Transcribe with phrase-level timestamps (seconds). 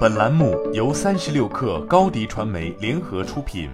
[0.00, 3.70] 本栏目由三十六氪高低传媒联合出品。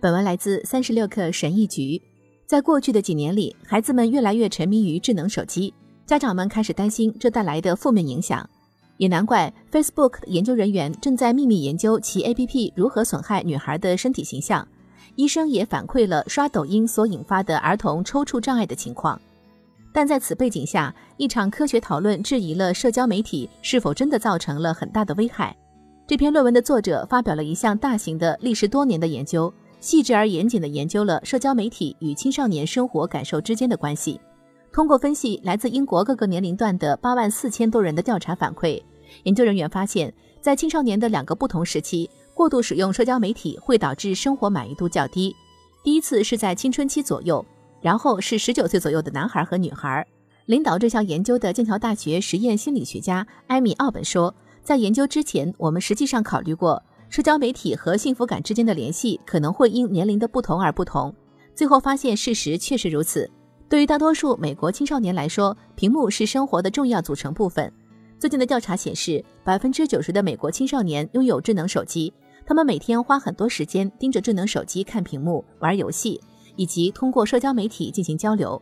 [0.00, 2.00] 本文来自三十六氪神译局。
[2.46, 5.74] 在过去的几年里，孩子们越来越沉迷于智能手机，
[6.06, 8.48] 家长们开始担心这带来的负面影响。
[8.96, 14.66] 也难怪，Facebook 研究人员正在秘密研究其 APP 如何损害女孩的身体形象。
[15.16, 19.20] 医生也反馈了刷抖音所引发的儿童抽搐障碍的情况。
[19.92, 25.56] 但在此背景下，一场科学讨论质疑了社交媒体是否真的造成了很大的危害。
[26.06, 34.20] 这篇论文的作者发表了一项大型的、历时多年的研究，细致而严谨地研究了社交媒体与青少年生活感受之间的关系。
[34.72, 38.80] 通过分析来自英国各个年龄段的八万四千多人的调查反馈，
[39.24, 45.34] 研究人员发现，在青少年的两个不同时期，过度使用社交媒体会导致生活满意度较低。
[45.82, 47.44] 第一次是在青春期左右。
[47.80, 50.06] 然后是十九岁左右的男孩和女孩。
[50.46, 61.14] 领导这项研究的剑桥大学实验心理学家艾米·奥本说，在研究之前，我们实际上考虑过社交媒体和幸福感之间的联系可能会因年龄的不同而不同。
[61.54, 63.30] 最后发现事实确实如此。
[63.68, 67.72] 对于大多数美国青少年来说，屏幕是生活的重要组成部分。
[68.18, 72.12] 最近的调查显示，百分之九十的美国青少年拥有智能手机，
[72.44, 76.20] 他们每天花很多时间盯着智能手机看屏幕、玩游戏。
[76.60, 78.60] 以及通过社交媒体进行交流。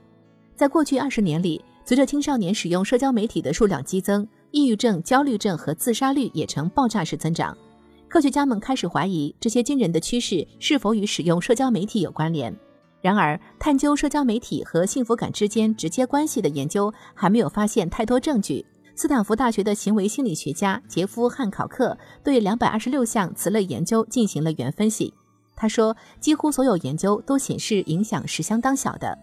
[0.55, 7.59] 在过去二十年里，随着青少年使用社交媒体的数量激增，抑郁症、焦虑症和自杀率也呈爆炸式增长。
[8.07, 12.57] 科学家们开始怀疑这些惊人的趋势是否与使用社交媒体有关联。
[13.01, 18.65] 然而，探究社交媒体和幸福感之间直接关系的研究还没有发现太多证据。
[18.95, 25.13] 斯坦福大学的行为心理学家杰夫·汉考克对两百二十六项此类研究进行了原分析。
[25.61, 29.19] 他说，几乎所有研究都显示影响是相当小的。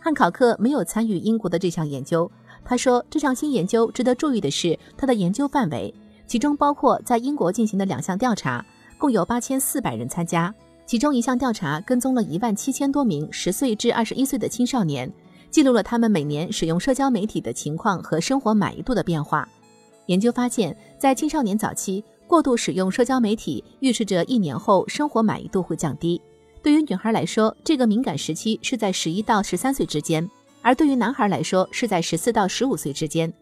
[0.00, 2.30] 汉考克没有参与英国的这项研究。
[2.64, 5.92] 他说，这项新研究值得注意的是，它的研究范围，
[6.26, 8.64] 其中包括在英国进行的两项调查，
[8.96, 10.52] 共有八千四百人参加。
[10.86, 15.12] 其中一项调查跟踪了一万七千多名十岁至二十一岁的青少年，
[15.50, 19.46] 记录了他们每年使用社交媒体的情况和生活满意度的变化。
[20.06, 22.02] 研究发现，在青少年早期。
[22.26, 26.20] 过度使用社交媒体预示着一年后生活满意度会降低。
[26.62, 30.28] 对于女孩来说，这个敏感时期是在十一到十三岁之间；
[30.62, 33.32] 而对于男孩来说，是在十四到十五岁之间。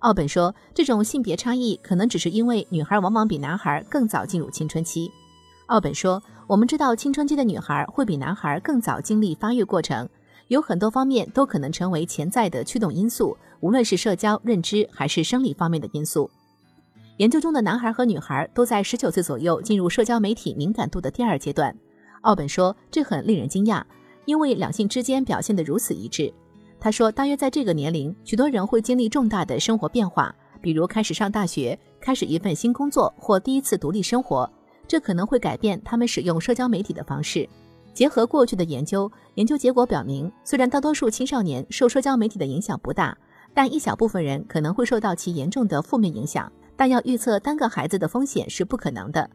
[0.00, 5.08] 奥本说，这种性别差异可能只是因为女孩往往比男孩更早进入青春期。
[5.66, 10.08] 奥本说，我们知道青春期的女孩会比男孩更早经历发育过程，
[10.48, 16.28] 有很多方面都可能成为潜在的驱动因素，无论是社交、认知还是生理方面的因素。
[17.18, 21.74] 研究中的男孩和女孩都在十九岁左右进入社交媒体敏感度的第二阶段。
[22.22, 23.82] 奥本说，这很令人惊讶，
[24.24, 26.32] 因为两性之间表现得如此一致。
[26.80, 34.50] 他说，大约在这个年龄，许多人会经历重大的生活变化，比如开始上大学、开始一份新工作或第一次独立生活，
[34.88, 37.48] 这可能会改变他们使用社交媒体的方式。
[37.92, 43.16] 结合过去的研究，研究结果表明，虽然大多数青少年受社交媒体的影响不大，
[43.52, 46.50] 但一小部分人可能会受到其严重的负面影响。
[46.76, 49.28] 但要预测单个孩子的风险是不可能的。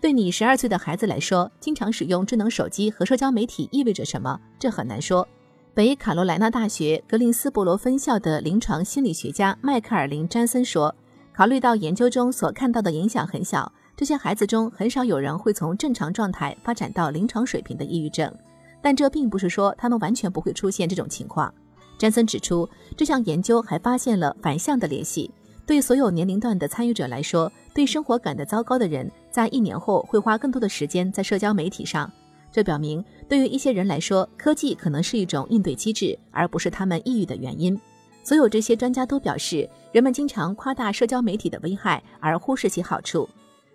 [0.00, 4.40] 对你十二岁的孩子来说，经常使用智能手机和社交媒体意味着什么？
[4.58, 5.26] 这很难说。
[5.74, 10.94] 北卡罗来纳大学格林斯伯罗分校的临床心理学家迈克尔林·詹森说
[11.32, 18.34] ：“考虑到研究中所看到的影响很小，这些孩子中很少有人会从正常状态发展到临床水平的抑郁症。
[18.82, 21.52] 但这并不是说他们完全不会出现这种情况。”
[21.98, 25.30] 詹森指出，这项研究还发现了反向的联系。
[25.70, 32.10] 对所有年龄段的参与者来说，对生活感得糟糕的人，在一年后会花更多的时间在社交媒体上。
[32.50, 37.80] 这表明，对于一些人来说，科技可能是一种应对机制，而不是他们抑郁的原因。
[38.24, 43.28] 所有这些专家都表示，人们经常夸大社交媒体的危害，而忽视其好处。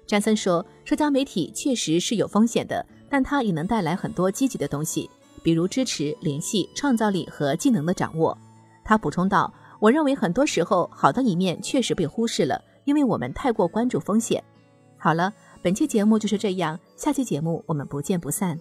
[0.06, 5.10] 詹森说，社交媒体确实是有风险的，但它也能带来很多积极的东西，
[5.42, 8.38] 比如支持、联系、创造力和技能的掌握。
[8.84, 9.50] 他补充道。
[9.80, 14.44] 我认为很多时候好的一面确实被忽视了，因为我们太过关注风险。
[14.98, 18.60] 好了，本期节目就是这样，下期节目我们不见不散。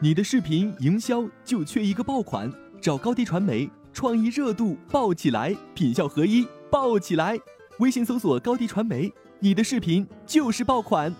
[0.00, 7.38] 你的视频营销就缺一个爆款，找高低传媒，创意热度爆起来，品效合一爆起来。
[7.78, 11.14] 微信搜索高低传媒，你的视频就是爆款。